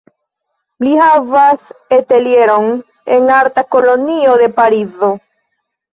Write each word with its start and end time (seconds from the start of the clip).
Li 0.85 0.93
havas 1.01 1.67
atelieron 1.99 2.71
en 3.19 3.29
arta 3.41 3.65
kolonio 3.77 4.35
de 4.45 4.49
Parizo. 4.59 5.15